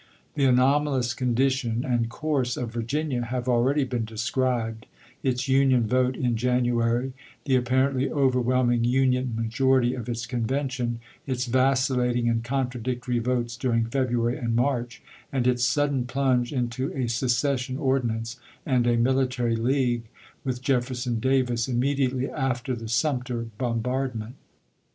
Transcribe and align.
The 0.33 0.45
anomalous 0.45 1.13
condition 1.13 1.85
and 1.85 2.09
com 2.09 2.43
se 2.43 2.59
of 2.59 2.73
Virginia 2.73 3.23
have 3.25 3.47
already 3.47 3.83
been 3.83 4.03
described— 4.03 4.87
its 5.23 5.47
Union 5.47 5.85
vote 5.85 6.15
in 6.17 6.35
January, 6.35 7.13
the 7.45 7.55
apparently 7.55 8.09
overwhelming 8.09 8.83
Union 8.83 9.33
ma 9.35 9.43
jority 9.43 9.95
of 9.95 10.09
its 10.09 10.25
convention, 10.25 10.99
its 11.27 11.45
vacillating 11.45 12.27
and 12.27 12.43
contra 12.43 12.81
dictory 12.81 13.21
votes 13.21 13.55
during 13.55 13.85
February 13.85 14.39
and 14.39 14.55
March, 14.55 15.03
and 15.31 15.45
its 15.45 15.63
sudden 15.63 16.05
plunge 16.07 16.51
into 16.51 16.91
a 16.97 17.05
secession 17.05 17.77
ordinance 17.77 18.39
and 18.65 18.87
a 18.87 18.97
military 18.97 19.55
league 19.55 20.05
with 20.43 20.63
Jefferson 20.63 21.19
Davis 21.19 21.67
immediately 21.67 22.27
after 22.27 22.75
the 22.75 22.89
Sumter 22.89 23.49
bombardment. 23.59 24.33